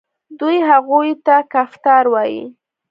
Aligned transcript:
دوی 0.39 0.57
هغوی 0.69 1.09
ته 1.25 1.35
کفتار 1.53 2.03
وايي. 2.13 2.43